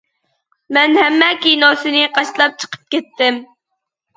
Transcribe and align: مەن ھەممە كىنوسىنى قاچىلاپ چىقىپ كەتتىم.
مەن 0.77 0.97
ھەممە 1.01 1.27
كىنوسىنى 1.43 2.01
قاچىلاپ 2.17 2.59
چىقىپ 2.65 2.89
كەتتىم. 2.97 3.39